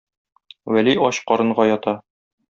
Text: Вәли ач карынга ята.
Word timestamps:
Вәли 0.77 0.95
ач 1.07 1.19
карынга 1.31 1.67
ята. 1.73 1.95